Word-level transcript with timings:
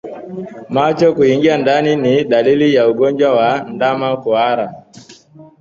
Macho 0.69 1.13
kuingia 1.13 1.57
ndani 1.57 1.95
ni 1.95 2.23
dalili 2.23 2.75
ya 2.75 2.87
ugonjwa 2.87 3.33
wa 3.35 3.59
ndama 3.63 4.17
kuhara 4.17 4.73